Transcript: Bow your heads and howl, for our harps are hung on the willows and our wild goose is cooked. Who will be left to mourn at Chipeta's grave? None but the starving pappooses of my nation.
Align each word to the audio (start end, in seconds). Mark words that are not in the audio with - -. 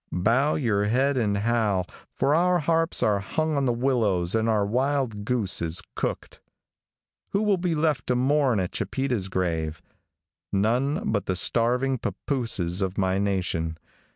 Bow 0.11 0.55
your 0.55 0.85
heads 0.85 1.19
and 1.19 1.37
howl, 1.37 1.85
for 2.15 2.33
our 2.33 2.57
harps 2.57 3.03
are 3.03 3.19
hung 3.19 3.55
on 3.55 3.65
the 3.65 3.71
willows 3.71 4.33
and 4.33 4.49
our 4.49 4.65
wild 4.65 5.23
goose 5.25 5.61
is 5.61 5.83
cooked. 5.93 6.41
Who 7.33 7.43
will 7.43 7.57
be 7.59 7.75
left 7.75 8.07
to 8.07 8.15
mourn 8.15 8.59
at 8.59 8.71
Chipeta's 8.71 9.29
grave? 9.29 9.79
None 10.51 11.11
but 11.11 11.27
the 11.27 11.35
starving 11.35 11.99
pappooses 11.99 12.81
of 12.81 12.97
my 12.97 13.19
nation. 13.19 13.77